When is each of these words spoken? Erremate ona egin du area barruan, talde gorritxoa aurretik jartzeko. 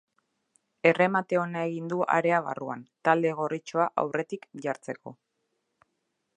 Erremate 0.91 1.37
ona 1.41 1.61
egin 1.73 1.91
du 1.91 1.99
area 2.15 2.41
barruan, 2.49 2.81
talde 3.09 3.33
gorritxoa 3.43 3.87
aurretik 4.05 4.51
jartzeko. 4.67 5.15